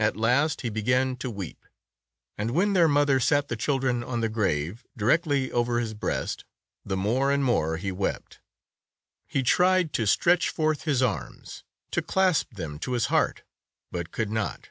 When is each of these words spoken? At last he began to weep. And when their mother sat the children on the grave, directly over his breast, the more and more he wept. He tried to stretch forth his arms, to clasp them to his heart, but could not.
At 0.00 0.16
last 0.16 0.62
he 0.62 0.68
began 0.68 1.14
to 1.18 1.30
weep. 1.30 1.64
And 2.36 2.50
when 2.50 2.72
their 2.72 2.88
mother 2.88 3.20
sat 3.20 3.46
the 3.46 3.54
children 3.54 4.02
on 4.02 4.20
the 4.20 4.28
grave, 4.28 4.84
directly 4.96 5.52
over 5.52 5.78
his 5.78 5.94
breast, 5.94 6.44
the 6.84 6.96
more 6.96 7.30
and 7.30 7.44
more 7.44 7.76
he 7.76 7.92
wept. 7.92 8.40
He 9.28 9.44
tried 9.44 9.92
to 9.92 10.06
stretch 10.06 10.48
forth 10.48 10.82
his 10.82 11.02
arms, 11.02 11.62
to 11.92 12.02
clasp 12.02 12.54
them 12.54 12.80
to 12.80 12.94
his 12.94 13.06
heart, 13.14 13.44
but 13.92 14.10
could 14.10 14.28
not. 14.32 14.70